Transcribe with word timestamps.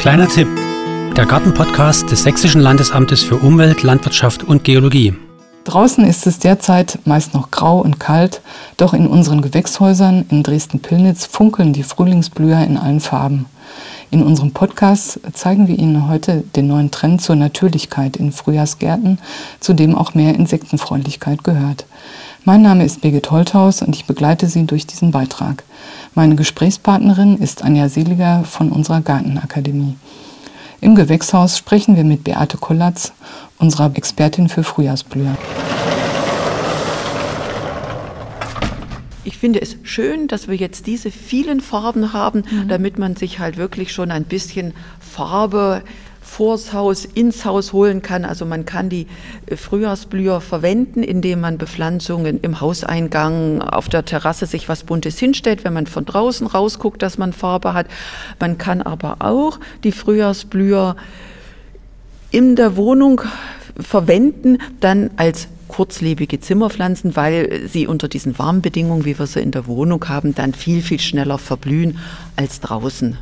Kleiner 0.00 0.28
Tipp. 0.28 0.48
Der 1.14 1.26
Gartenpodcast 1.26 2.10
des 2.10 2.22
Sächsischen 2.22 2.62
Landesamtes 2.62 3.22
für 3.22 3.36
Umwelt, 3.36 3.82
Landwirtschaft 3.82 4.42
und 4.42 4.64
Geologie. 4.64 5.12
Draußen 5.64 6.06
ist 6.06 6.26
es 6.26 6.38
derzeit 6.38 6.98
meist 7.04 7.34
noch 7.34 7.50
grau 7.50 7.80
und 7.80 8.00
kalt, 8.00 8.40
doch 8.78 8.94
in 8.94 9.06
unseren 9.06 9.42
Gewächshäusern 9.42 10.24
in 10.30 10.42
Dresden-Pillnitz 10.42 11.26
funkeln 11.26 11.74
die 11.74 11.82
Frühlingsblüher 11.82 12.64
in 12.64 12.78
allen 12.78 13.00
Farben. 13.00 13.44
In 14.10 14.22
unserem 14.22 14.52
Podcast 14.52 15.20
zeigen 15.34 15.68
wir 15.68 15.78
Ihnen 15.78 16.08
heute 16.08 16.44
den 16.56 16.68
neuen 16.68 16.90
Trend 16.90 17.20
zur 17.20 17.36
Natürlichkeit 17.36 18.16
in 18.16 18.32
Frühjahrsgärten, 18.32 19.18
zu 19.60 19.74
dem 19.74 19.94
auch 19.94 20.14
mehr 20.14 20.34
Insektenfreundlichkeit 20.34 21.44
gehört. 21.44 21.84
Mein 22.44 22.62
Name 22.62 22.86
ist 22.86 23.02
Birgit 23.02 23.30
Holthaus 23.30 23.82
und 23.82 23.94
ich 23.94 24.06
begleite 24.06 24.46
Sie 24.46 24.64
durch 24.64 24.86
diesen 24.86 25.10
Beitrag. 25.10 25.62
Meine 26.14 26.36
Gesprächspartnerin 26.36 27.36
ist 27.36 27.62
Anja 27.62 27.90
Seliger 27.90 28.44
von 28.44 28.72
unserer 28.72 29.02
Gartenakademie. 29.02 29.96
Im 30.80 30.94
Gewächshaus 30.94 31.58
sprechen 31.58 31.96
wir 31.96 32.04
mit 32.04 32.24
Beate 32.24 32.56
Kollatz, 32.56 33.12
unserer 33.58 33.94
Expertin 33.94 34.48
für 34.48 34.64
Frühjahrsblüher. 34.64 35.36
Ich 39.22 39.36
finde 39.36 39.60
es 39.60 39.76
schön, 39.82 40.26
dass 40.26 40.48
wir 40.48 40.56
jetzt 40.56 40.86
diese 40.86 41.10
vielen 41.10 41.60
Farben 41.60 42.14
haben, 42.14 42.44
mhm. 42.50 42.68
damit 42.68 42.98
man 42.98 43.16
sich 43.16 43.38
halt 43.38 43.58
wirklich 43.58 43.92
schon 43.92 44.10
ein 44.10 44.24
bisschen 44.24 44.72
Farbe 44.98 45.82
vors 46.30 46.72
Haus, 46.72 47.04
ins 47.04 47.44
Haus 47.44 47.72
holen 47.72 48.02
kann. 48.02 48.24
Also 48.24 48.46
man 48.46 48.64
kann 48.64 48.88
die 48.88 49.08
äh, 49.46 49.56
Frühjahrsblüher 49.56 50.40
verwenden, 50.40 51.02
indem 51.02 51.40
man 51.40 51.58
Bepflanzungen 51.58 52.40
im 52.40 52.60
Hauseingang, 52.60 53.60
auf 53.60 53.88
der 53.88 54.04
Terrasse 54.04 54.46
sich 54.46 54.68
was 54.68 54.84
Buntes 54.84 55.18
hinstellt, 55.18 55.64
wenn 55.64 55.72
man 55.72 55.86
von 55.86 56.04
draußen 56.04 56.46
rausguckt, 56.46 57.02
dass 57.02 57.18
man 57.18 57.32
Farbe 57.32 57.74
hat. 57.74 57.86
Man 58.38 58.58
kann 58.58 58.80
aber 58.80 59.16
auch 59.18 59.58
die 59.82 59.92
Frühjahrsblüher 59.92 60.94
in 62.30 62.54
der 62.54 62.76
Wohnung 62.76 63.22
verwenden, 63.78 64.58
dann 64.78 65.10
als 65.16 65.48
kurzlebige 65.66 66.38
Zimmerpflanzen, 66.38 67.16
weil 67.16 67.68
sie 67.68 67.88
unter 67.88 68.06
diesen 68.06 68.38
Warmbedingungen, 68.38 69.04
wie 69.04 69.18
wir 69.18 69.26
sie 69.26 69.40
in 69.40 69.50
der 69.50 69.66
Wohnung 69.66 70.08
haben, 70.08 70.34
dann 70.34 70.54
viel, 70.54 70.80
viel 70.80 71.00
schneller 71.00 71.38
verblühen 71.38 71.98
als 72.36 72.60
draußen. 72.60 73.18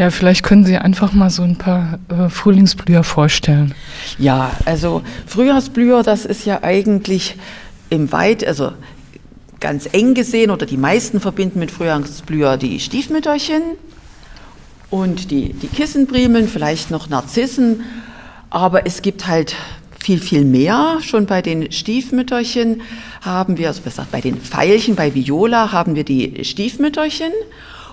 Ja, 0.00 0.10
vielleicht 0.10 0.44
können 0.44 0.64
Sie 0.64 0.78
einfach 0.78 1.12
mal 1.12 1.28
so 1.28 1.42
ein 1.42 1.56
paar 1.56 1.98
äh, 2.08 2.30
Frühlingsblüher 2.30 3.04
vorstellen. 3.04 3.74
Ja, 4.18 4.50
also 4.64 5.02
Frühjahrsblüher, 5.26 6.02
das 6.02 6.24
ist 6.24 6.46
ja 6.46 6.62
eigentlich 6.62 7.36
im 7.90 8.10
Weit, 8.10 8.42
also 8.46 8.72
ganz 9.60 9.90
eng 9.92 10.14
gesehen 10.14 10.50
oder 10.52 10.64
die 10.64 10.78
meisten 10.78 11.20
verbinden 11.20 11.58
mit 11.58 11.70
Frühjahrsblüher 11.70 12.56
die 12.56 12.80
Stiefmütterchen 12.80 13.60
und 14.88 15.30
die, 15.30 15.52
die 15.52 15.68
Kissenprimeln, 15.68 16.48
vielleicht 16.48 16.90
noch 16.90 17.10
Narzissen, 17.10 17.82
aber 18.48 18.86
es 18.86 19.02
gibt 19.02 19.28
halt 19.28 19.54
viel, 20.02 20.18
viel 20.18 20.46
mehr. 20.46 20.96
Schon 21.02 21.26
bei 21.26 21.42
den 21.42 21.70
Stiefmütterchen 21.70 22.80
haben 23.20 23.58
wir, 23.58 23.68
also 23.68 23.82
besser 23.82 24.06
bei 24.10 24.22
den 24.22 24.40
Veilchen, 24.40 24.96
bei 24.96 25.14
Viola 25.14 25.72
haben 25.72 25.94
wir 25.94 26.04
die 26.04 26.42
Stiefmütterchen 26.42 27.32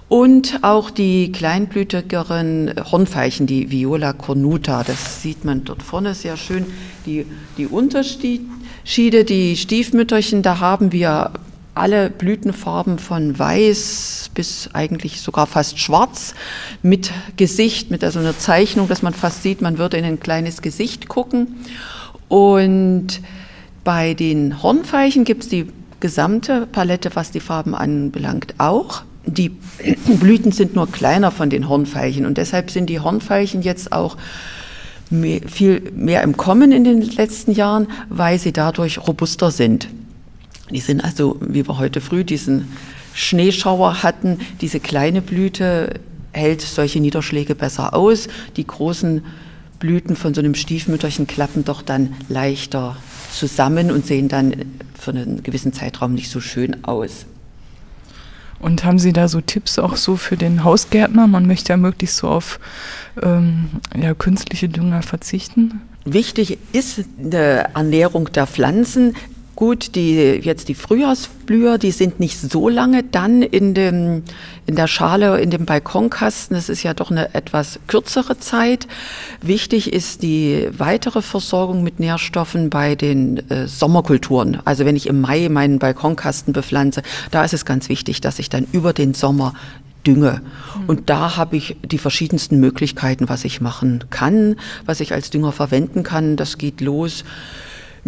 und 0.10 0.60
auch 0.62 0.90
die 0.90 1.32
kleinblütigeren 1.32 2.74
Hornveilchen, 2.92 3.46
die 3.46 3.72
Viola 3.72 4.14
cornuta. 4.14 4.84
Das 4.84 5.22
sieht 5.22 5.44
man 5.44 5.66
dort 5.66 5.84
vorne 5.84 6.14
sehr 6.14 6.38
schön. 6.38 6.66
Die, 7.06 7.26
die 7.58 7.68
Unterschiede, 7.68 9.26
die 9.26 9.58
Stiefmütterchen, 9.58 10.44
da 10.44 10.60
haben 10.60 10.92
wir 10.92 11.32
alle 11.74 12.10
Blütenfarben 12.10 13.00
von 13.00 13.38
weiß 13.38 14.32
bis 14.34 14.70
eigentlich 14.74 15.22
sogar 15.22 15.46
fast 15.46 15.80
schwarz 15.80 16.34
mit 16.82 17.12
Gesicht, 17.36 17.92
mit 17.92 18.04
also 18.04 18.20
einer 18.20 18.38
Zeichnung, 18.38 18.88
dass 18.88 19.04
man 19.04 19.14
fast 19.14 19.44
sieht, 19.44 19.62
man 19.62 19.78
würde 19.78 19.98
in 19.98 20.06
ein 20.06 20.20
kleines 20.20 20.62
Gesicht 20.62 21.08
gucken. 21.08 21.58
Und 22.30 23.22
bei 23.84 24.14
den 24.14 24.64
Hornveilchen 24.64 25.24
gibt 25.24 25.44
es 25.44 25.50
die 25.50 25.68
gesamte 26.00 26.66
Palette, 26.66 27.12
was 27.16 27.32
die 27.32 27.40
Farben 27.40 27.76
anbelangt, 27.76 28.56
auch. 28.58 29.04
Die 29.28 29.50
Blüten 30.20 30.52
sind 30.52 30.76
nur 30.76 30.92
kleiner 30.92 31.32
von 31.32 31.50
den 31.50 31.70
Hornveilchen 31.70 32.26
und 32.26 32.38
deshalb 32.38 32.72
sind 32.72 32.90
die 32.90 33.00
Hornveilchen 33.00 33.62
jetzt 33.62 33.92
auch 33.92 34.18
mehr, 35.10 35.42
viel 35.48 35.92
mehr 35.96 36.24
im 36.24 36.38
Kommen 36.38 36.72
in 36.72 36.84
den 36.84 37.02
letzten 37.02 37.52
Jahren, 37.52 37.88
weil 38.10 38.40
sie 38.40 38.52
dadurch 38.52 39.08
robuster 39.08 39.52
sind. 39.52 39.88
Die 40.70 40.80
sind 40.80 41.04
also, 41.04 41.38
wie 41.40 41.68
wir 41.68 41.78
heute 41.78 42.02
früh 42.02 42.24
diesen 42.24 42.68
Schneeschauer 43.14 44.04
hatten, 44.04 44.40
diese 44.62 44.80
kleine 44.80 45.22
Blüte 45.22 46.00
hält 46.34 46.62
solche 46.62 47.00
Niederschläge 47.00 47.56
besser 47.56 47.94
aus. 47.94 48.28
Die 48.58 48.68
großen 48.68 49.24
Blüten 49.80 50.16
von 50.16 50.34
so 50.34 50.42
einem 50.42 50.56
Stiefmütterchen 50.56 51.28
klappen 51.28 51.64
doch 51.64 51.82
dann 51.82 52.16
leichter 52.30 52.98
zusammen 53.32 53.92
und 53.92 54.06
sehen 54.06 54.28
dann 54.28 54.54
für 55.00 55.12
einen 55.12 55.44
gewissen 55.44 55.74
Zeitraum 55.74 56.14
nicht 56.14 56.30
so 56.30 56.42
schön 56.42 56.84
aus. 56.84 57.26
Und 58.60 58.84
haben 58.84 59.00
Sie 59.00 59.14
da 59.14 59.28
so 59.28 59.42
Tipps 59.42 59.78
auch 59.78 59.96
so 59.96 60.16
für 60.16 60.38
den 60.38 60.64
Hausgärtner? 60.64 61.28
Man 61.28 61.46
möchte 61.46 61.74
ja 61.74 61.78
möglichst 61.78 62.18
so 62.18 62.28
auf 62.28 62.60
ähm, 63.22 63.70
ja, 63.96 64.14
künstliche 64.14 64.70
Dünger 64.70 65.02
verzichten. 65.02 65.82
Wichtig 66.06 66.58
ist 66.72 67.04
eine 67.20 67.76
Ernährung 67.76 68.32
der 68.32 68.48
Pflanzen. 68.48 69.16
Gut, 69.58 69.96
die, 69.96 70.14
jetzt 70.14 70.68
die 70.68 70.76
Frühjahrsblüher, 70.76 71.80
die 71.80 71.90
sind 71.90 72.20
nicht 72.20 72.40
so 72.40 72.70
lange 72.70 73.02
dann 73.02 73.42
in, 73.42 73.74
dem, 73.74 74.22
in 74.68 74.76
der 74.76 74.86
Schale, 74.86 75.42
in 75.42 75.50
dem 75.50 75.66
Balkonkasten. 75.66 76.56
Das 76.56 76.70
ist 76.70 76.84
ja 76.84 76.94
doch 76.94 77.10
eine 77.10 77.34
etwas 77.34 77.80
kürzere 77.88 78.38
Zeit. 78.38 78.88
Wichtig 79.42 79.92
ist 79.92 80.22
die 80.22 80.70
weitere 80.78 81.24
Versorgung 81.24 81.82
mit 81.82 82.00
Nährstoffen 82.00 82.70
bei 82.70 82.94
den 82.94 83.50
äh, 83.50 83.68
Sommerkulturen. 83.68 84.60
Also 84.64 84.86
wenn 84.86 84.96
ich 84.96 85.08
im 85.08 85.22
Mai 85.22 85.50
meinen 85.50 85.80
Balkonkasten 85.80 86.54
bepflanze, 86.54 87.02
da 87.32 87.44
ist 87.44 87.56
es 87.56 87.66
ganz 87.66 87.90
wichtig, 87.90 88.22
dass 88.22 88.38
ich 88.38 88.50
dann 88.50 88.68
über 88.74 88.94
den 88.94 89.16
Sommer 89.16 89.56
dünge. 90.06 90.42
Mhm. 90.78 90.86
Und 90.86 91.10
da 91.10 91.36
habe 91.36 91.58
ich 91.58 91.78
die 91.84 91.98
verschiedensten 91.98 92.60
Möglichkeiten, 92.60 93.28
was 93.28 93.44
ich 93.44 93.60
machen 93.60 94.04
kann, 94.12 94.58
was 94.86 95.00
ich 95.00 95.14
als 95.14 95.32
Dünger 95.32 95.52
verwenden 95.52 96.04
kann. 96.04 96.36
Das 96.36 96.60
geht 96.60 96.80
los 96.80 97.24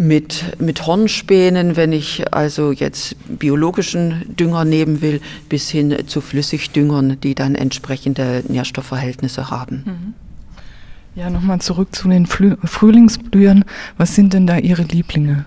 mit, 0.00 0.58
mit 0.58 0.86
Hornspänen, 0.86 1.76
wenn 1.76 1.92
ich 1.92 2.32
also 2.32 2.72
jetzt 2.72 3.16
biologischen 3.38 4.34
Dünger 4.34 4.64
nehmen 4.64 5.02
will, 5.02 5.20
bis 5.50 5.68
hin 5.68 5.94
zu 6.06 6.22
Flüssigdüngern, 6.22 7.20
die 7.20 7.34
dann 7.34 7.54
entsprechende 7.54 8.42
Nährstoffverhältnisse 8.48 9.50
haben. 9.50 9.84
Mhm. 9.84 10.14
Ja, 11.16 11.28
nochmal 11.28 11.60
zurück 11.60 11.94
zu 11.94 12.08
den 12.08 12.24
Frühlingsblühern. 12.26 13.66
Was 13.98 14.14
sind 14.14 14.32
denn 14.32 14.46
da 14.46 14.56
Ihre 14.56 14.84
Lieblinge? 14.84 15.44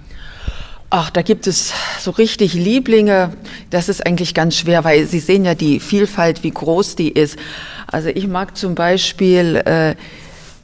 Ach, 0.91 1.09
da 1.09 1.23
gibt 1.23 1.47
es 1.47 1.73
so 1.99 2.11
richtig 2.11 2.53
Lieblinge. 2.53 3.33
Das 3.71 3.89
ist 3.89 4.05
eigentlich 4.05 4.35
ganz 4.35 4.55
schwer, 4.55 4.83
weil 4.83 5.07
Sie 5.07 5.19
sehen 5.19 5.45
ja 5.45 5.55
die 5.55 5.79
Vielfalt, 5.79 6.43
wie 6.43 6.51
groß 6.51 6.95
die 6.95 7.09
ist. 7.09 7.39
Also 7.87 8.09
ich 8.09 8.27
mag 8.27 8.55
zum 8.55 8.75
Beispiel 8.75 9.55
äh, 9.65 9.95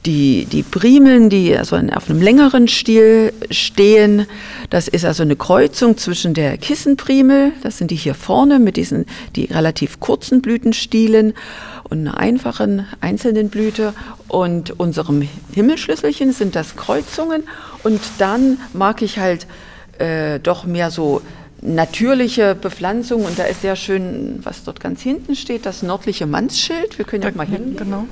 die, 0.06 0.46
die 0.46 0.62
Primeln, 0.62 1.28
die 1.28 1.54
also 1.56 1.76
auf 1.76 2.08
einem 2.08 2.22
längeren 2.22 2.68
Stiel 2.68 3.32
stehen, 3.50 4.26
das 4.70 4.88
ist 4.88 5.04
also 5.04 5.22
eine 5.22 5.36
Kreuzung 5.36 5.98
zwischen 5.98 6.32
der 6.32 6.56
Kissenprimel, 6.56 7.52
das 7.62 7.78
sind 7.78 7.90
die 7.90 7.96
hier 7.96 8.14
vorne 8.14 8.58
mit 8.58 8.76
diesen, 8.76 9.04
die 9.36 9.44
relativ 9.46 10.00
kurzen 10.00 10.40
Blütenstielen 10.40 11.34
und 11.84 12.00
einer 12.00 12.16
einfachen 12.16 12.86
einzelnen 13.00 13.50
Blüte 13.50 13.92
und 14.28 14.78
unserem 14.80 15.28
Himmelschlüsselchen 15.52 16.32
sind 16.32 16.56
das 16.56 16.76
Kreuzungen 16.76 17.42
und 17.82 18.00
dann 18.18 18.58
mag 18.72 19.02
ich 19.02 19.18
halt 19.18 19.46
äh, 19.98 20.40
doch 20.40 20.64
mehr 20.64 20.90
so 20.90 21.20
natürliche 21.60 22.54
Bepflanzung 22.54 23.26
und 23.26 23.38
da 23.38 23.44
ist 23.44 23.60
sehr 23.60 23.76
schön, 23.76 24.40
was 24.42 24.64
dort 24.64 24.80
ganz 24.80 25.02
hinten 25.02 25.36
steht, 25.36 25.66
das 25.66 25.82
nördliche 25.82 26.26
Mannsschild. 26.26 26.96
Wir 26.96 27.04
können 27.04 27.22
ja 27.22 27.30
mal 27.32 27.46
hin. 27.46 27.76
Genau. 27.76 28.06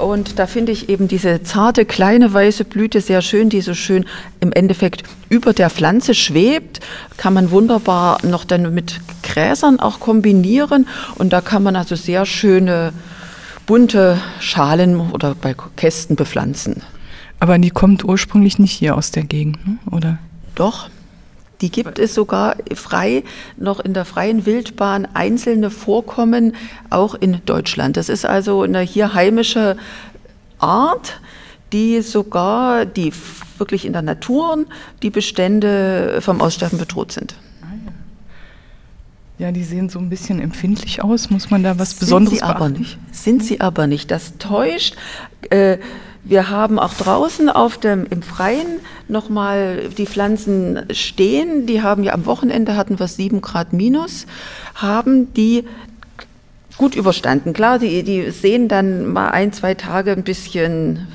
Und 0.00 0.38
da 0.38 0.46
finde 0.46 0.72
ich 0.72 0.88
eben 0.88 1.08
diese 1.08 1.42
zarte, 1.42 1.84
kleine, 1.84 2.32
weiße 2.32 2.64
Blüte 2.64 3.00
sehr 3.00 3.22
schön, 3.22 3.48
die 3.48 3.60
so 3.60 3.74
schön 3.74 4.06
im 4.40 4.52
Endeffekt 4.52 5.02
über 5.28 5.52
der 5.52 5.70
Pflanze 5.70 6.14
schwebt. 6.14 6.80
Kann 7.16 7.34
man 7.34 7.50
wunderbar 7.50 8.24
noch 8.24 8.44
dann 8.44 8.74
mit 8.74 9.00
Gräsern 9.22 9.78
auch 9.78 10.00
kombinieren. 10.00 10.86
Und 11.16 11.32
da 11.32 11.40
kann 11.40 11.62
man 11.62 11.76
also 11.76 11.94
sehr 11.96 12.26
schöne, 12.26 12.92
bunte 13.66 14.18
Schalen 14.40 14.98
oder 15.12 15.34
bei 15.34 15.54
Kästen 15.76 16.16
bepflanzen. 16.16 16.82
Aber 17.38 17.58
die 17.58 17.70
kommt 17.70 18.04
ursprünglich 18.04 18.58
nicht 18.58 18.72
hier 18.72 18.96
aus 18.96 19.10
der 19.10 19.24
Gegend, 19.24 19.66
ne? 19.66 19.78
oder? 19.90 20.18
Doch, 20.54 20.88
die 21.60 21.70
gibt 21.70 21.98
es 21.98 22.14
sogar 22.14 22.56
frei, 22.74 23.22
noch 23.56 23.80
in 23.80 23.94
der 23.94 24.04
freien 24.04 24.46
Wildbahn 24.46 25.06
einzelne 25.14 25.70
Vorkommen, 25.70 26.54
auch 26.88 27.14
in 27.14 27.44
Deutschland. 27.44 27.96
Das 27.96 28.08
ist 28.08 28.24
also 28.24 28.62
eine 28.62 28.80
hier 28.80 29.14
heimische 29.14 29.76
Art, 30.58 31.20
die 31.72 32.00
sogar, 32.02 32.86
die 32.86 33.12
wirklich 33.58 33.84
in 33.84 33.92
der 33.92 34.02
Natur 34.02 34.64
die 35.02 35.10
Bestände 35.10 36.18
vom 36.20 36.40
Aussterben 36.40 36.78
bedroht 36.78 37.12
sind. 37.12 37.34
Ja, 39.38 39.52
die 39.52 39.64
sehen 39.64 39.88
so 39.88 39.98
ein 39.98 40.10
bisschen 40.10 40.38
empfindlich 40.38 41.02
aus. 41.02 41.30
Muss 41.30 41.50
man 41.50 41.62
da 41.62 41.78
was 41.78 41.92
Sind 41.92 42.00
Besonderes 42.00 42.38
sie 42.38 42.44
aber 42.44 42.68
nicht. 42.68 42.98
Sind 43.10 43.42
sie 43.42 43.60
aber 43.62 43.86
nicht. 43.86 44.10
Das 44.10 44.36
täuscht. 44.36 44.96
Äh, 45.48 45.78
wir 46.22 46.50
haben 46.50 46.78
auch 46.78 46.94
draußen 46.94 47.48
auf 47.48 47.78
dem, 47.78 48.06
im 48.08 48.22
Freien 48.22 48.80
nochmal 49.08 49.88
die 49.96 50.06
Pflanzen 50.06 50.84
stehen. 50.92 51.66
Die 51.66 51.82
haben 51.82 52.04
ja 52.04 52.12
am 52.12 52.26
Wochenende 52.26 52.76
hatten 52.76 52.98
wir 52.98 53.08
7 53.08 53.40
Grad 53.40 53.72
minus, 53.72 54.26
haben 54.74 55.32
die 55.34 55.64
gut 56.76 56.94
überstanden. 56.94 57.52
Klar, 57.52 57.78
die, 57.78 58.02
die 58.02 58.30
sehen 58.30 58.68
dann 58.68 59.12
mal 59.12 59.30
ein, 59.30 59.52
zwei 59.52 59.74
Tage 59.74 60.12
ein 60.12 60.22
bisschen 60.22 61.06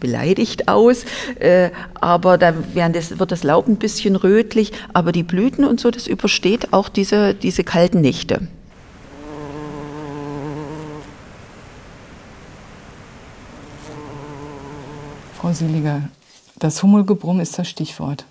beleidigt 0.00 0.68
aus, 0.68 1.04
äh, 1.40 1.70
aber 1.94 2.36
da 2.36 2.52
das, 2.92 3.18
wird 3.18 3.32
das 3.32 3.42
Laub 3.42 3.66
ein 3.66 3.76
bisschen 3.76 4.16
rötlich, 4.16 4.72
aber 4.92 5.12
die 5.12 5.22
Blüten 5.22 5.64
und 5.64 5.80
so, 5.80 5.90
das 5.90 6.06
übersteht 6.06 6.74
auch 6.74 6.90
diese, 6.90 7.32
diese 7.32 7.64
kalten 7.64 8.02
Nächte. 8.02 8.46
Frau 15.44 15.52
Seliger, 15.52 16.08
das 16.58 16.82
Hummelgebrumm 16.82 17.38
ist 17.38 17.58
das 17.58 17.68
Stichwort. 17.68 18.24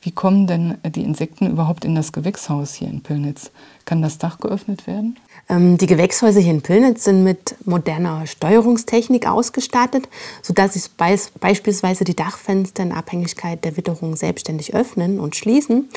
Wie 0.00 0.12
kommen 0.12 0.46
denn 0.46 0.78
die 0.82 1.02
Insekten 1.02 1.46
überhaupt 1.46 1.84
in 1.84 1.94
das 1.94 2.10
Gewächshaus 2.10 2.72
hier 2.72 2.88
in 2.88 3.02
Pillnitz? 3.02 3.50
Kann 3.84 4.00
das 4.00 4.16
Dach 4.16 4.38
geöffnet 4.38 4.86
werden? 4.86 5.18
Ähm, 5.50 5.76
die 5.76 5.86
Gewächshäuser 5.86 6.40
hier 6.40 6.52
in 6.52 6.62
Pillnitz 6.62 7.04
sind 7.04 7.22
mit 7.22 7.54
moderner 7.66 8.26
Steuerungstechnik 8.26 9.28
ausgestattet, 9.28 10.08
sodass 10.40 10.72
sich 10.72 10.88
beispielsweise 10.96 12.04
die 12.04 12.16
Dachfenster 12.16 12.82
in 12.82 12.92
Abhängigkeit 12.92 13.62
der 13.62 13.76
Witterung 13.76 14.16
selbstständig 14.16 14.72
öffnen 14.72 15.20
und 15.20 15.36
schließen 15.36 15.90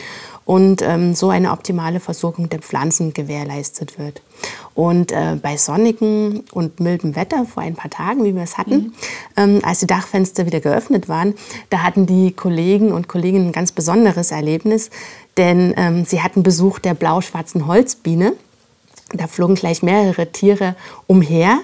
und 0.52 0.82
ähm, 0.82 1.16
so 1.16 1.30
eine 1.30 1.54
optimale 1.54 2.02
Versorgung 2.02 2.50
der 2.50 2.60
Pflanzen 2.60 3.14
gewährleistet 3.14 3.98
wird. 3.98 4.22
Und 4.76 5.14
äh, 5.14 5.38
bei 5.42 5.56
sonnigem 5.56 6.44
und 6.52 6.82
mildem 6.82 7.16
Wetter 7.16 7.46
vor 7.46 7.64
ein 7.64 7.76
paar 7.76 7.90
Tagen, 7.90 8.26
wie 8.26 8.36
wir 8.36 8.44
es 8.44 8.58
hatten, 8.58 8.76
mhm. 8.76 8.94
ähm, 9.38 9.60
als 9.64 9.80
die 9.80 9.88
Dachfenster 9.88 10.46
wieder 10.46 10.60
geöffnet 10.60 11.08
waren, 11.08 11.36
da 11.70 11.84
hatten 11.84 12.06
die 12.06 12.34
Kollegen 12.34 12.92
und 12.92 13.08
Kolleginnen 13.08 13.48
ein 13.48 13.52
ganz 13.54 13.72
besonderes 13.72 14.32
Erlebnis, 14.32 14.90
denn 15.38 15.74
ähm, 15.78 16.04
sie 16.04 16.22
hatten 16.22 16.44
Besuch 16.44 16.80
der 16.80 16.96
blau-schwarzen 16.96 17.66
Holzbiene. 17.66 18.34
Da 19.14 19.28
flogen 19.28 19.56
gleich 19.56 19.84
mehrere 19.84 20.34
Tiere 20.34 20.76
umher 21.08 21.60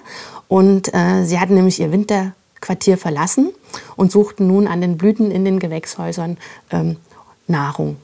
und 0.48 0.94
äh, 0.94 1.26
sie 1.26 1.42
hatten 1.42 1.56
nämlich 1.56 1.82
ihr 1.82 1.92
Winterquartier 1.92 2.98
verlassen 2.98 3.50
und 3.98 4.14
suchten 4.14 4.48
nun 4.48 4.66
an 4.66 4.80
den 4.80 4.96
Blüten 4.96 5.30
in 5.30 5.44
den 5.44 5.60
Gewächshäusern 5.60 6.38
ähm, 6.72 6.96
Nahrung. 7.48 7.98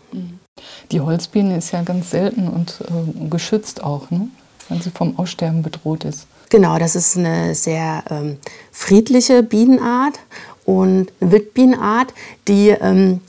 Die 0.94 1.02
Holzbiene 1.02 1.58
ist 1.58 1.72
ja 1.72 1.82
ganz 1.82 2.12
selten 2.12 2.48
und 2.48 2.82
äh, 2.82 3.28
geschützt 3.28 3.84
auch, 3.84 4.12
ne? 4.12 4.28
wenn 4.70 4.80
sie 4.80 4.92
vom 4.92 5.18
Aussterben 5.18 5.64
bedroht 5.64 6.04
ist. 6.06 6.28
Genau, 6.52 6.78
das 6.78 6.96
ist 6.96 7.18
eine 7.18 7.56
sehr 7.56 8.04
ähm, 8.12 8.38
friedliche 8.72 9.42
Bienenart 9.42 10.20
und 10.66 11.08
Wildbienenart, 11.20 12.14
die 12.48 12.70
ähm, 12.70 13.22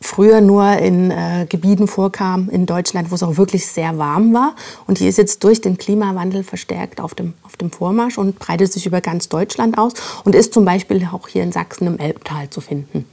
früher 0.00 0.40
nur 0.40 0.64
in 0.74 1.10
äh, 1.10 1.46
Gebieten 1.48 1.88
vorkam 1.88 2.48
in 2.48 2.64
Deutschland, 2.64 3.10
wo 3.10 3.16
es 3.16 3.24
auch 3.24 3.36
wirklich 3.38 3.66
sehr 3.66 3.98
warm 3.98 4.32
war. 4.32 4.54
Und 4.86 5.00
die 5.00 5.08
ist 5.08 5.18
jetzt 5.18 5.42
durch 5.42 5.62
den 5.62 5.78
Klimawandel 5.78 6.44
verstärkt 6.44 7.00
auf 7.00 7.16
dem, 7.16 7.34
auf 7.42 7.56
dem 7.56 7.72
Vormarsch 7.72 8.18
und 8.18 8.38
breitet 8.38 8.72
sich 8.72 8.86
über 8.86 9.00
ganz 9.00 9.28
Deutschland 9.28 9.78
aus 9.78 9.94
und 10.22 10.36
ist 10.36 10.54
zum 10.54 10.64
Beispiel 10.64 11.08
auch 11.12 11.26
hier 11.26 11.42
in 11.42 11.50
Sachsen 11.50 11.88
im 11.88 11.98
Elbtal 11.98 12.50
zu 12.50 12.60
finden. 12.60 13.04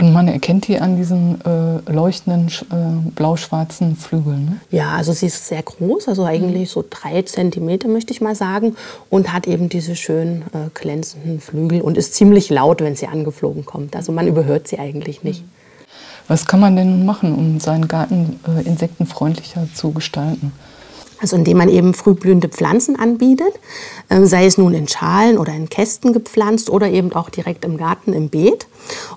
Und 0.00 0.12
man 0.12 0.28
erkennt 0.28 0.66
die 0.66 0.78
an 0.78 0.96
diesen 0.96 1.40
äh, 1.44 1.90
leuchtenden 1.90 2.48
äh, 2.48 3.10
blau-schwarzen 3.10 3.96
Flügeln. 3.96 4.44
Ne? 4.46 4.60
Ja, 4.70 4.96
also 4.96 5.12
sie 5.12 5.26
ist 5.26 5.46
sehr 5.46 5.62
groß, 5.62 6.08
also 6.08 6.24
eigentlich 6.24 6.70
so 6.70 6.84
drei 6.88 7.22
Zentimeter 7.22 7.88
möchte 7.88 8.12
ich 8.12 8.20
mal 8.20 8.34
sagen, 8.34 8.76
und 9.10 9.32
hat 9.32 9.46
eben 9.46 9.68
diese 9.68 9.96
schönen 9.96 10.42
äh, 10.52 10.70
glänzenden 10.72 11.40
Flügel 11.40 11.82
und 11.82 11.98
ist 11.98 12.14
ziemlich 12.14 12.48
laut, 12.50 12.80
wenn 12.80 12.96
sie 12.96 13.08
angeflogen 13.08 13.66
kommt. 13.66 13.94
Also 13.94 14.12
man 14.12 14.26
überhört 14.26 14.68
sie 14.68 14.78
eigentlich 14.78 15.22
nicht. 15.22 15.42
Mhm. 15.42 15.50
Was 16.28 16.46
kann 16.46 16.60
man 16.60 16.76
denn 16.76 17.04
machen, 17.04 17.34
um 17.34 17.58
seinen 17.58 17.88
Garten 17.88 18.38
äh, 18.46 18.64
insektenfreundlicher 18.64 19.66
zu 19.74 19.90
gestalten? 19.90 20.52
Also 21.20 21.36
indem 21.36 21.58
man 21.58 21.68
eben 21.68 21.94
frühblühende 21.94 22.48
Pflanzen 22.48 22.96
anbietet, 22.96 23.52
äh, 24.08 24.24
sei 24.24 24.46
es 24.46 24.58
nun 24.58 24.74
in 24.74 24.88
Schalen 24.88 25.38
oder 25.38 25.52
in 25.52 25.68
Kästen 25.68 26.12
gepflanzt 26.12 26.70
oder 26.70 26.88
eben 26.90 27.12
auch 27.12 27.30
direkt 27.30 27.64
im 27.64 27.76
Garten 27.76 28.12
im 28.12 28.28
Beet. 28.28 28.66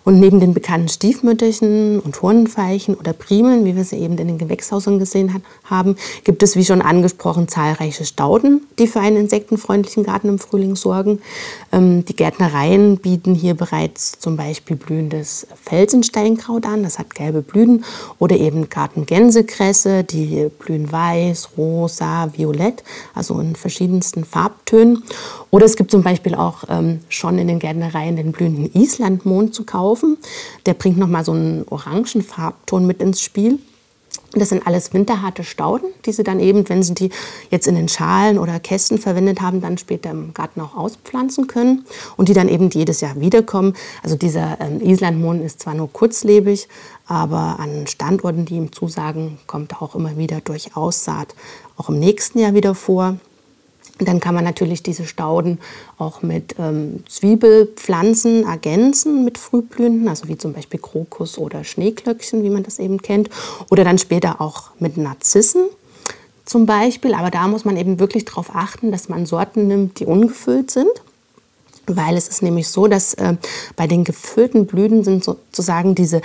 Und 0.04 0.20
neben 0.20 0.40
den 0.40 0.54
bekannten 0.54 0.90
Stiefmütterchen 0.90 2.00
und 2.00 2.22
Hornenfeichen 2.22 2.96
oder 2.96 3.14
Primeln, 3.14 3.66
wie 3.66 3.76
wir 3.76 3.86
sie 3.86 3.98
eben 3.98 4.18
in 4.18 4.28
den 4.28 4.38
Gewächshäusern 4.38 5.00
gesehen 5.00 5.42
haben, 5.64 5.96
gibt 6.24 6.44
es, 6.44 6.56
wie 6.56 6.66
schon 6.66 6.82
angesprochen, 6.82 7.48
zahlreiche 7.48 8.06
Stauden, 8.06 8.68
die 8.78 8.88
für 8.88 9.00
einen 9.00 9.18
insektenfreundlichen 9.18 10.04
Garten 10.04 10.28
im 10.28 10.40
Frühling 10.40 10.76
sorgen. 10.76 11.22
Ähm, 11.72 12.04
die 12.06 12.16
Gärtnereien 12.16 12.98
bieten 12.98 13.34
hier 13.34 13.54
bereits 13.54 14.20
zum 14.20 14.36
Beispiel 14.36 14.76
blühendes 14.76 15.48
Felsensteinkraut 15.64 16.66
an, 16.66 16.84
das 16.84 17.00
hat 17.00 17.16
gelbe 17.16 17.42
Blüten, 17.42 17.86
oder 18.20 18.36
eben 18.36 18.70
Gartengänsekresse, 18.70 20.04
die 20.04 20.50
blühen 20.60 20.92
weiß, 20.92 21.50
rosa, 21.58 21.93
violett, 22.00 22.84
also 23.14 23.40
in 23.40 23.56
verschiedensten 23.56 24.26
Farbtönen. 24.26 25.04
Oder 25.52 25.66
es 25.66 25.76
gibt 25.76 25.92
zum 25.92 26.04
Beispiel 26.04 26.36
auch 26.36 26.64
ähm, 26.70 27.00
schon 27.10 27.38
in 27.38 27.48
den 27.48 27.60
Gärtnereien 27.60 28.16
den 28.16 28.32
blühenden 28.32 28.72
Islandmond 28.74 29.54
zu 29.54 29.64
kaufen. 29.66 30.18
Der 30.66 30.74
bringt 30.74 30.98
nochmal 30.98 31.26
so 31.26 31.34
einen 31.34 31.66
orangen 31.70 32.22
Farbton 32.22 32.86
mit 32.88 33.02
ins 33.02 33.22
Spiel. 33.22 33.60
Das 34.36 34.50
sind 34.50 34.66
alles 34.66 34.94
winterharte 34.94 35.44
Stauden, 35.44 35.90
die 36.06 36.12
Sie 36.12 36.24
dann 36.24 36.40
eben, 36.40 36.68
wenn 36.68 36.82
Sie 36.82 36.96
die 36.96 37.10
jetzt 37.52 37.68
in 37.68 37.76
den 37.76 37.88
Schalen 37.88 38.40
oder 38.40 38.60
Kästen 38.60 38.98
verwendet 38.98 39.42
haben, 39.42 39.62
dann 39.62 39.78
später 39.78 40.10
im 40.10 40.34
Garten 40.34 40.60
auch 40.62 40.76
auspflanzen 40.76 41.46
können 41.46 41.86
und 42.18 42.30
die 42.30 42.34
dann 42.34 42.50
eben 42.50 42.70
jedes 42.72 43.02
Jahr 43.02 43.20
wiederkommen. 43.20 43.76
Also 44.02 44.16
dieser 44.16 44.58
ähm, 44.60 44.82
Islandmohn 44.82 45.44
ist 45.44 45.60
zwar 45.60 45.76
nur 45.76 45.92
kurzlebig, 45.92 46.68
aber 47.06 47.60
an 47.60 47.86
Standorten, 47.86 48.46
die 48.46 48.56
ihm 48.56 48.72
zusagen, 48.72 49.38
kommt 49.46 49.80
auch 49.82 49.94
immer 49.94 50.18
wieder 50.18 50.42
durch 50.42 50.76
Aussaat 50.76 51.36
auch 51.78 51.90
im 51.90 52.00
nächsten 52.00 52.40
Jahr 52.40 52.54
wieder 52.54 52.76
vor. 52.76 53.18
Dann 54.00 54.20
kann 54.20 54.34
man 54.34 54.44
natürlich 54.44 54.82
diese 54.82 55.06
Stauden 55.06 55.60
auch 56.00 56.24
mit 56.24 56.56
ähm, 56.58 57.04
Zwiebelpflanzen 57.08 58.44
ergänzen, 58.44 59.24
mit 59.24 59.38
Frühblühenden, 59.38 60.08
also 60.08 60.28
wie 60.28 60.38
zum 60.38 60.54
Beispiel 60.54 60.80
Krokus 60.80 61.38
oder 61.38 61.64
Schneeglöckchen, 61.64 62.44
wie 62.44 62.50
man 62.50 62.64
das 62.64 62.80
eben 62.80 63.02
kennt. 63.02 63.30
Oder 63.70 63.84
dann 63.84 64.00
später 64.00 64.42
auch 64.42 64.72
mit 64.80 64.98
Narzissen 64.98 65.66
zum 66.44 66.66
Beispiel. 66.66 67.14
Aber 67.14 67.30
da 67.30 67.48
muss 67.48 67.66
man 67.66 67.78
eben 67.78 68.00
wirklich 68.00 68.26
darauf 68.26 68.56
achten, 68.56 68.92
dass 68.92 69.10
man 69.10 69.28
Sorten 69.28 69.68
nimmt, 69.68 70.00
die 70.00 70.06
ungefüllt 70.06 70.72
sind. 70.72 70.90
Weil 71.86 72.18
es 72.18 72.30
ist 72.30 72.42
nämlich 72.42 72.70
so, 72.70 72.88
dass 72.88 73.14
äh, 73.16 73.36
bei 73.76 73.88
den 73.88 74.06
gefüllten 74.06 74.66
Blüten 74.66 75.04
sind 75.04 75.24
sozusagen 75.24 75.96
diese 75.96 76.22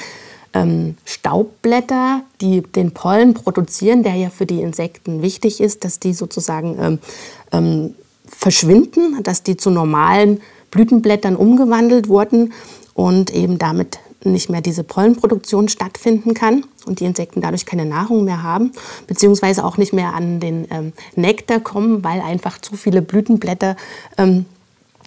ähm, 0.55 0.97
Staubblätter, 1.05 2.23
die 2.40 2.62
den 2.62 2.93
Pollen 2.93 3.35
produzieren, 3.35 4.02
der 4.02 4.14
ja 4.14 4.31
für 4.31 4.47
die 4.47 4.61
Insekten 4.61 5.23
wichtig 5.23 5.61
ist, 5.61 5.85
dass 5.85 6.00
die 6.00 6.14
sozusagen 6.14 6.76
ähm, 6.81 6.99
ähm, 7.52 7.95
verschwinden, 8.26 9.23
dass 9.23 9.43
die 9.43 9.57
zu 9.57 9.71
normalen 9.71 10.40
Blütenblättern 10.71 11.37
umgewandelt 11.37 12.09
wurden 12.09 12.52
und 12.95 13.33
eben 13.35 13.59
damit 13.59 13.99
nicht 14.25 14.50
mehr 14.50 14.61
diese 14.61 14.85
Pollenproduktion 14.85 15.69
stattfinden 15.69 16.35
kann 16.35 16.64
und 16.87 17.00
die 17.00 17.05
Insekten 17.05 17.40
dadurch 17.40 17.67
keine 17.67 17.85
Nahrung 17.85 18.25
mehr 18.25 18.43
haben, 18.43 18.73
beziehungsweise 19.07 19.64
auch 19.64 19.76
nicht 19.76 19.93
mehr 19.93 20.14
an 20.14 20.40
den 20.40 20.67
ähm, 20.71 20.93
Nektar 21.14 21.61
kommen, 21.61 22.02
weil 22.02 22.21
einfach 22.21 22.61
zu 22.61 22.76
viele 22.76 23.00
Blütenblätter 23.00 23.76
ähm, 24.17 24.45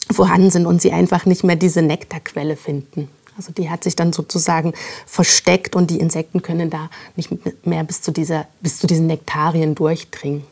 vorhanden 0.09 0.49
sind 0.49 0.65
und 0.65 0.81
sie 0.81 0.91
einfach 0.91 1.25
nicht 1.25 1.43
mehr 1.43 1.55
diese 1.55 1.81
Nektarquelle 1.81 2.55
finden. 2.55 3.09
Also 3.41 3.53
die 3.53 3.71
hat 3.71 3.83
sich 3.83 3.95
dann 3.95 4.13
sozusagen 4.13 4.73
versteckt 5.07 5.75
und 5.75 5.89
die 5.89 5.99
Insekten 5.99 6.43
können 6.43 6.69
da 6.69 6.91
nicht 7.15 7.31
mehr 7.65 7.83
bis 7.83 8.03
zu, 8.03 8.11
dieser, 8.11 8.45
bis 8.61 8.77
zu 8.77 8.85
diesen 8.85 9.07
Nektarien 9.07 9.73
durchdringen. 9.73 10.43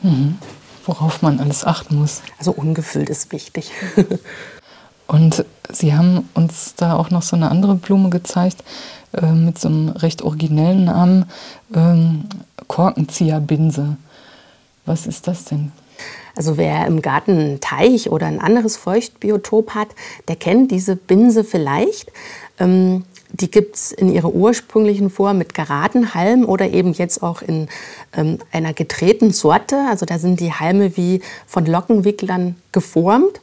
Mhm. 0.00 0.38
Worauf 0.86 1.20
man 1.20 1.38
alles 1.38 1.66
achten 1.66 1.96
muss. 1.96 2.22
Also 2.38 2.52
ungefüllt 2.52 3.10
ist 3.10 3.30
wichtig. 3.30 3.70
und 5.06 5.44
Sie 5.70 5.94
haben 5.94 6.30
uns 6.32 6.74
da 6.76 6.96
auch 6.96 7.10
noch 7.10 7.20
so 7.20 7.36
eine 7.36 7.50
andere 7.50 7.74
Blume 7.74 8.08
gezeigt 8.08 8.64
äh, 9.12 9.32
mit 9.32 9.58
so 9.58 9.68
einem 9.68 9.90
recht 9.90 10.22
originellen 10.22 10.84
Namen, 10.84 11.26
ähm, 11.74 12.24
Korkenzieherbinse. 12.68 13.98
Was 14.86 15.06
ist 15.06 15.28
das 15.28 15.44
denn? 15.44 15.72
Also 16.36 16.56
wer 16.56 16.86
im 16.86 17.02
Garten 17.02 17.32
einen 17.32 17.60
Teich 17.60 18.10
oder 18.10 18.26
ein 18.26 18.40
anderes 18.40 18.76
Feuchtbiotop 18.76 19.74
hat, 19.74 19.88
der 20.28 20.36
kennt 20.36 20.70
diese 20.70 20.96
Binse 20.96 21.44
vielleicht. 21.44 22.12
Ähm, 22.58 23.04
die 23.32 23.50
gibt 23.50 23.76
es 23.76 23.92
in 23.92 24.12
ihrer 24.12 24.32
ursprünglichen 24.32 25.10
Form 25.10 25.38
mit 25.38 25.54
geraden 25.54 26.14
Halmen 26.14 26.44
oder 26.44 26.70
eben 26.70 26.92
jetzt 26.92 27.22
auch 27.22 27.42
in 27.42 27.68
ähm, 28.16 28.38
einer 28.52 28.72
gedrehten 28.72 29.32
Sorte. 29.32 29.86
Also 29.88 30.06
da 30.06 30.18
sind 30.18 30.40
die 30.40 30.52
Halme 30.52 30.96
wie 30.96 31.20
von 31.46 31.66
Lockenwicklern 31.66 32.56
geformt. 32.72 33.40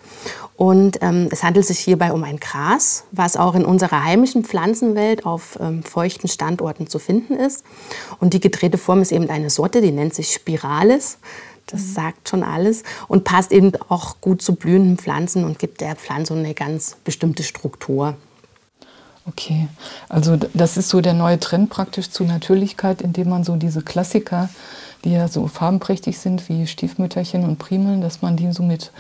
Und 0.58 0.98
ähm, 1.02 1.30
es 1.32 1.44
handelt 1.44 1.68
sich 1.68 1.78
hierbei 1.78 2.12
um 2.12 2.24
ein 2.24 2.40
Gras, 2.40 3.04
was 3.12 3.38
auch 3.38 3.54
in 3.54 3.64
unserer 3.64 4.04
heimischen 4.04 4.44
Pflanzenwelt 4.44 5.24
auf 5.24 5.58
ähm, 5.62 5.84
feuchten 5.84 6.28
Standorten 6.28 6.88
zu 6.88 6.98
finden 6.98 7.36
ist. 7.36 7.64
Und 8.20 8.34
die 8.34 8.40
gedrehte 8.40 8.80
Form 8.80 9.04
ist 9.04 9.12
eben 9.12 9.30
eine 9.30 9.52
Sorte, 9.52 9.82
die 9.82 9.92
nennt 9.92 10.16
sich 10.16 10.34
Spiralis. 10.34 11.20
Das 11.68 11.82
mhm. 11.82 11.94
sagt 11.94 12.30
schon 12.30 12.44
alles 12.44 12.82
und 13.08 13.24
passt 13.24 13.52
eben 13.52 13.72
auch 13.88 14.20
gut 14.20 14.42
zu 14.42 14.56
blühenden 14.56 14.98
Pflanzen 14.98 15.44
und 15.44 15.60
gibt 15.60 15.80
der 15.80 15.96
Pflanze 15.96 16.34
eine 16.34 16.56
ganz 16.56 16.98
bestimmte 17.04 17.44
Struktur. 17.44 18.16
Okay, 19.28 19.68
also 20.10 20.38
das 20.38 20.78
ist 20.78 20.90
so 20.90 21.02
der 21.02 21.14
neue 21.14 21.40
Trend 21.40 21.70
praktisch 21.70 22.10
zu 22.10 22.24
Natürlichkeit, 22.24 23.02
indem 23.04 23.30
man 23.30 23.44
so 23.44 23.58
diese 23.58 23.82
Klassiker, 23.84 24.50
die 25.04 25.12
ja 25.12 25.28
so 25.28 25.48
farbenprächtig 25.48 26.18
sind 26.18 26.50
wie 26.50 26.66
Stiefmütterchen 26.66 27.44
und 27.44 27.60
Primeln, 27.60 28.02
dass 28.02 28.24
man 28.24 28.38
die 28.38 28.52
so 28.54 28.64
mit 28.64 28.92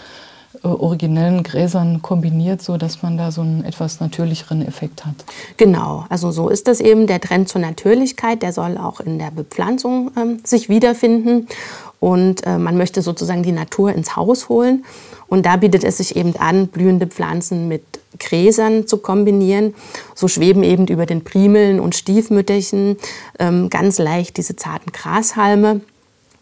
originellen 0.64 1.44
Gräsern 1.44 2.02
kombiniert, 2.02 2.62
so 2.62 2.78
dass 2.78 3.02
man 3.04 3.18
da 3.18 3.32
so 3.32 3.42
einen 3.42 3.64
etwas 3.64 4.00
natürlicheren 4.00 4.66
Effekt 4.66 5.06
hat. 5.06 5.16
Genau, 5.58 6.06
also 6.10 6.32
so 6.32 6.50
ist 6.50 6.68
das 6.68 6.80
eben 6.80 7.08
der 7.08 7.22
Trend 7.22 7.50
zur 7.50 7.62
Natürlichkeit, 7.62 8.42
der 8.42 8.54
soll 8.54 8.78
auch 8.78 9.00
in 9.00 9.20
der 9.20 9.32
Bepflanzung 9.32 10.12
ähm, 10.18 10.40
sich 10.44 10.70
wiederfinden 10.70 11.48
und 12.00 12.46
äh, 12.46 12.58
man 12.58 12.78
möchte 12.78 13.02
sozusagen 13.02 13.44
die 13.44 13.52
Natur 13.52 13.92
ins 13.94 14.16
Haus 14.16 14.50
holen 14.50 14.86
und 15.28 15.46
da 15.46 15.58
bietet 15.58 15.84
es 15.84 15.98
sich 15.98 16.16
eben 16.16 16.36
an, 16.38 16.68
blühende 16.68 17.08
Pflanzen 17.08 17.68
mit 17.68 17.84
Gräsern 18.20 18.88
zu 18.88 18.98
kombinieren. 18.98 19.74
So 20.16 20.28
schweben 20.28 20.64
eben 20.64 20.88
über 20.88 21.06
den 21.06 21.24
Primeln 21.24 21.80
und 21.80 21.96
Stiefmütterchen 21.96 22.98
ähm, 23.40 23.70
ganz 23.70 24.00
leicht 24.00 24.38
diese 24.38 24.56
zarten 24.56 24.92
Grashalme. 24.92 25.82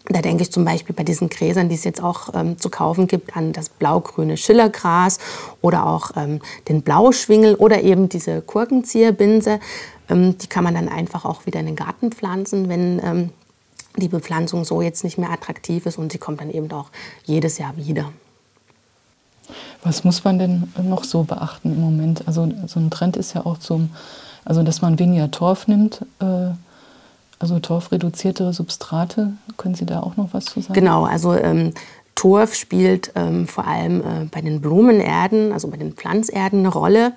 Da 0.07 0.21
denke 0.21 0.43
ich 0.43 0.51
zum 0.51 0.65
Beispiel 0.65 0.93
bei 0.93 1.03
diesen 1.03 1.29
Gräsern, 1.29 1.67
die 1.67 1.75
es 1.75 1.83
jetzt 1.83 2.03
auch 2.03 2.29
ähm, 2.35 2.59
zu 2.59 2.69
kaufen 2.69 3.07
gibt, 3.07 3.35
an 3.35 3.53
das 3.53 3.69
blau-grüne 3.69 4.37
Schillergras 4.37 5.17
oder 5.61 5.87
auch 5.87 6.11
ähm, 6.15 6.41
den 6.67 6.83
Blauschwingel 6.83 7.55
oder 7.55 7.81
eben 7.81 8.07
diese 8.07 8.41
Kurkenzieherbinse. 8.41 9.59
Ähm, 10.09 10.37
die 10.37 10.47
kann 10.47 10.63
man 10.63 10.75
dann 10.75 10.89
einfach 10.89 11.25
auch 11.25 11.47
wieder 11.47 11.59
in 11.59 11.65
den 11.65 11.75
Garten 11.75 12.11
pflanzen, 12.11 12.69
wenn 12.69 13.01
ähm, 13.03 13.29
die 13.97 14.07
Bepflanzung 14.07 14.63
so 14.63 14.81
jetzt 14.81 15.03
nicht 15.03 15.17
mehr 15.17 15.31
attraktiv 15.31 15.87
ist 15.87 15.97
und 15.97 16.11
sie 16.11 16.19
kommt 16.19 16.39
dann 16.39 16.51
eben 16.51 16.71
auch 16.71 16.89
jedes 17.23 17.57
Jahr 17.57 17.75
wieder. 17.75 18.11
Was 19.83 20.03
muss 20.03 20.23
man 20.23 20.37
denn 20.37 20.71
noch 20.83 21.03
so 21.03 21.23
beachten 21.23 21.71
im 21.71 21.81
Moment? 21.81 22.27
Also 22.27 22.47
so 22.67 22.79
ein 22.79 22.91
Trend 22.91 23.17
ist 23.17 23.33
ja 23.33 23.45
auch 23.45 23.57
zum, 23.57 23.89
also 24.43 24.61
dass 24.61 24.81
man 24.81 24.99
weniger 24.99 25.31
Torf 25.31 25.67
nimmt. 25.67 26.05
Äh 26.19 26.51
also 27.39 27.59
torfreduzierte 27.59 28.53
Substrate, 28.53 29.33
können 29.57 29.75
Sie 29.75 29.85
da 29.85 30.01
auch 30.01 30.17
noch 30.17 30.33
was 30.33 30.45
zu 30.45 30.61
sagen? 30.61 30.73
Genau, 30.73 31.05
also 31.05 31.33
ähm, 31.33 31.73
Torf 32.15 32.55
spielt 32.55 33.11
ähm, 33.15 33.47
vor 33.47 33.67
allem 33.67 34.01
äh, 34.01 34.25
bei 34.31 34.41
den 34.41 34.61
Blumenerden, 34.61 35.51
also 35.51 35.67
bei 35.67 35.77
den 35.77 35.93
Pflanzerden 35.93 36.59
eine 36.59 36.69
Rolle. 36.69 37.13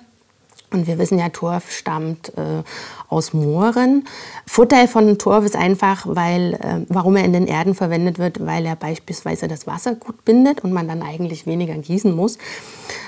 Und 0.71 0.85
wir 0.85 0.99
wissen 0.99 1.17
ja, 1.17 1.29
Torf 1.29 1.71
stammt 1.71 2.29
äh, 2.37 2.63
aus 3.07 3.33
Mooren. 3.33 4.05
Vorteil 4.45 4.87
von 4.87 5.17
Torf 5.17 5.43
ist 5.43 5.55
einfach, 5.55 6.05
weil, 6.05 6.53
äh, 6.55 6.85
warum 6.89 7.15
er 7.15 7.25
in 7.25 7.33
den 7.33 7.47
Erden 7.47 7.73
verwendet 7.73 8.19
wird, 8.19 8.45
weil 8.45 8.65
er 8.65 8.75
beispielsweise 8.75 9.47
das 9.47 9.65
Wasser 9.65 9.95
gut 9.95 10.25
bindet 10.25 10.63
und 10.63 10.71
man 10.71 10.87
dann 10.87 11.01
eigentlich 11.01 11.47
weniger 11.47 11.73
gießen 11.73 12.15
muss. 12.15 12.37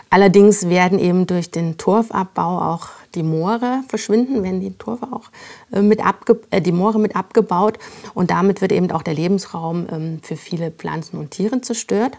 Allerdings 0.09 0.69
werden 0.69 0.97
eben 0.97 1.27
durch 1.27 1.51
den 1.51 1.77
Torfabbau 1.77 2.61
auch 2.61 2.87
die 3.15 3.23
Moore 3.23 3.83
verschwinden, 3.87 4.43
werden 4.43 4.61
die 4.61 4.71
Torfe 4.77 5.07
auch 5.11 5.29
äh, 5.71 5.81
mit 5.81 6.05
abge 6.05 6.39
äh, 6.49 6.61
die 6.61 6.71
Moore 6.71 6.99
mit 6.99 7.15
abgebaut 7.15 7.77
und 8.13 8.31
damit 8.31 8.61
wird 8.61 8.71
eben 8.71 8.91
auch 8.91 9.03
der 9.03 9.13
Lebensraum 9.13 9.87
ähm, 9.91 10.19
für 10.21 10.35
viele 10.35 10.71
Pflanzen 10.71 11.17
und 11.17 11.31
Tiere 11.31 11.61
zerstört. 11.61 12.17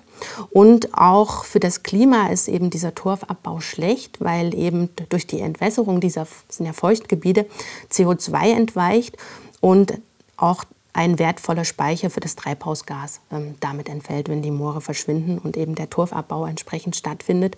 Und 0.51 0.95
auch 0.95 1.45
für 1.45 1.61
das 1.61 1.83
Klima 1.83 2.29
ist 2.29 2.49
eben 2.49 2.71
dieser 2.71 2.95
Torfabbau 2.95 3.61
schlecht, 3.61 4.21
weil 4.21 4.55
eben 4.55 4.91
durch 5.09 5.27
die 5.27 5.41
Entwässerung 5.41 6.01
dieser 6.01 6.27
sind 6.49 6.67
ja 6.67 6.73
Feuchtgebiete 6.73 7.47
CO2 7.91 8.57
entweicht 8.57 9.17
und 9.61 9.95
auch 10.37 10.65
ein 10.95 11.19
wertvoller 11.19 11.65
Speicher 11.65 12.11
für 12.11 12.21
das 12.21 12.37
Treibhausgas 12.37 13.21
ähm, 13.31 13.55
damit 13.61 13.89
entfällt, 13.89 14.29
wenn 14.29 14.43
die 14.43 14.51
Moore 14.51 14.81
verschwinden 14.81 15.39
und 15.39 15.57
eben 15.57 15.75
der 15.75 15.89
Torfabbau 15.89 16.47
entsprechend 16.47 16.97
stattfindet. 16.97 17.57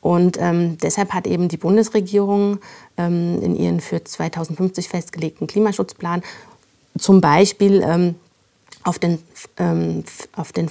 Und 0.00 0.36
ähm, 0.38 0.76
deshalb 0.78 1.14
hat 1.14 1.26
eben 1.26 1.48
die 1.48 1.56
Bundesregierung 1.56 2.58
ähm, 2.96 3.40
in 3.42 3.56
ihren 3.56 3.80
für 3.80 4.04
2050 4.04 4.88
festgelegten 4.88 5.46
Klimaschutzplan 5.46 6.22
zum 6.98 7.20
Beispiel 7.20 7.82
ähm, 7.82 8.16
auf, 8.84 8.98
den, 8.98 9.18
ähm, 9.56 10.04
auf, 10.36 10.52
den, 10.52 10.70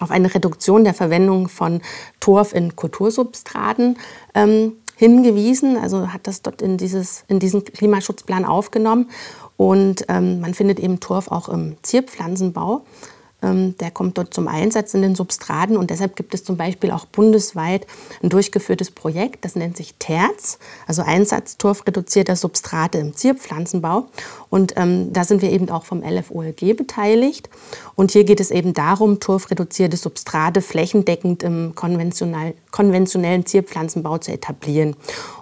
auf 0.00 0.10
eine 0.10 0.34
Reduktion 0.34 0.84
der 0.84 0.94
Verwendung 0.94 1.48
von 1.48 1.82
Torf 2.20 2.54
in 2.54 2.76
Kultursubstraten 2.76 3.98
ähm, 4.34 4.72
hingewiesen, 4.96 5.76
also 5.76 6.12
hat 6.12 6.26
das 6.26 6.40
dort 6.40 6.62
in, 6.62 6.78
dieses, 6.78 7.24
in 7.28 7.38
diesen 7.38 7.64
Klimaschutzplan 7.64 8.44
aufgenommen. 8.44 9.10
Und 9.56 10.04
ähm, 10.08 10.40
man 10.40 10.54
findet 10.54 10.78
eben 10.78 11.00
Torf 11.00 11.28
auch 11.28 11.48
im 11.48 11.76
Zierpflanzenbau. 11.82 12.82
Ähm, 13.42 13.76
der 13.78 13.90
kommt 13.90 14.16
dort 14.16 14.32
zum 14.32 14.48
Einsatz 14.48 14.94
in 14.94 15.02
den 15.02 15.14
Substraten 15.14 15.76
und 15.76 15.90
deshalb 15.90 16.16
gibt 16.16 16.32
es 16.32 16.42
zum 16.42 16.56
Beispiel 16.56 16.90
auch 16.90 17.04
bundesweit 17.04 17.86
ein 18.22 18.30
durchgeführtes 18.30 18.90
Projekt, 18.90 19.44
das 19.44 19.56
nennt 19.56 19.76
sich 19.76 19.94
TERZ, 19.98 20.58
also 20.86 21.02
Einsatztorfreduzierter 21.02 22.34
Substrate 22.34 22.98
im 22.98 23.14
Zierpflanzenbau. 23.14 24.08
Und 24.56 24.72
ähm, 24.78 25.12
da 25.12 25.22
sind 25.22 25.42
wir 25.42 25.52
eben 25.52 25.68
auch 25.68 25.84
vom 25.84 26.02
LFOLG 26.02 26.74
beteiligt. 26.74 27.50
Und 27.94 28.12
hier 28.12 28.24
geht 28.24 28.40
es 28.40 28.50
eben 28.50 28.72
darum, 28.72 29.20
torfreduzierte 29.20 29.98
Substrate 29.98 30.62
flächendeckend 30.62 31.42
im 31.42 31.74
konventionellen 31.74 33.44
Zierpflanzenbau 33.44 34.16
zu 34.16 34.32
etablieren. 34.32 34.96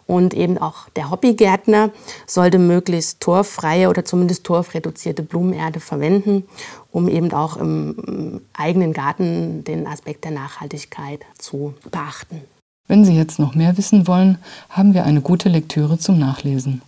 Und 0.08 0.34
eben 0.34 0.58
auch 0.58 0.88
der 0.96 1.12
Hobbygärtner 1.12 1.90
sollte 2.26 2.58
möglichst 2.58 3.20
torffreie 3.20 3.88
oder 3.88 4.04
zumindest 4.04 4.42
torfreduzierte 4.42 5.22
Blumenerde 5.22 5.78
verwenden, 5.78 6.42
um 6.90 7.08
eben 7.08 7.32
auch 7.32 7.56
im 7.56 8.40
eigenen 8.52 8.92
Garten 8.92 9.62
den 9.62 9.86
Aspekt 9.86 10.24
der 10.24 10.32
Nachhaltigkeit 10.32 11.20
zu 11.38 11.74
beachten. 11.88 12.40
Wenn 12.88 13.04
Sie 13.04 13.14
jetzt 13.14 13.38
noch 13.38 13.54
mehr 13.54 13.78
wissen 13.78 14.08
wollen, 14.08 14.38
haben 14.70 14.92
wir 14.92 15.04
eine 15.04 15.20
gute 15.20 15.48
Lektüre 15.48 15.98
zum 15.98 16.18
Nachlesen. 16.18 16.82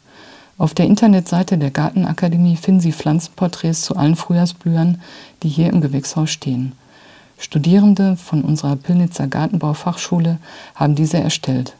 Auf 0.58 0.72
der 0.72 0.86
Internetseite 0.86 1.58
der 1.58 1.70
Gartenakademie 1.70 2.56
finden 2.56 2.80
Sie 2.80 2.92
Pflanzenporträts 2.92 3.82
zu 3.82 3.94
allen 3.96 4.16
Frühjahrsblühern, 4.16 5.02
die 5.42 5.48
hier 5.48 5.70
im 5.70 5.82
Gewächshaus 5.82 6.30
stehen. 6.30 6.72
Studierende 7.38 8.16
von 8.16 8.42
unserer 8.42 8.76
Pillnitzer 8.76 9.26
Gartenbaufachschule 9.26 10.38
haben 10.74 10.94
diese 10.94 11.18
erstellt. 11.18 11.74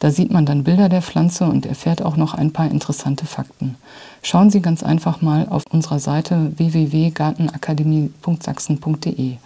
Da 0.00 0.10
sieht 0.10 0.30
man 0.30 0.44
dann 0.46 0.64
Bilder 0.64 0.90
der 0.90 1.02
Pflanze 1.02 1.44
und 1.44 1.66
erfährt 1.66 2.02
auch 2.02 2.16
noch 2.16 2.34
ein 2.34 2.52
paar 2.52 2.68
interessante 2.70 3.26
Fakten. 3.26 3.76
Schauen 4.22 4.50
Sie 4.50 4.60
ganz 4.60 4.82
einfach 4.82 5.22
mal 5.22 5.46
auf 5.48 5.62
unserer 5.70 5.98
Seite 5.98 6.52
www.gartenakademie.sachsen.de. 6.56 9.36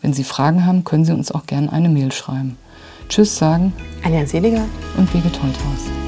Wenn 0.00 0.12
Sie 0.12 0.24
Fragen 0.24 0.66
haben, 0.66 0.84
können 0.84 1.04
Sie 1.04 1.12
uns 1.12 1.32
auch 1.32 1.46
gerne 1.46 1.72
eine 1.72 1.88
Mail 1.88 2.12
schreiben. 2.12 2.56
Tschüss 3.08 3.38
sagen 3.38 3.72
Anja 4.04 4.26
Seliger 4.26 4.64
und 4.96 5.14
Wege 5.14 5.30
Tolthaus. 5.30 6.01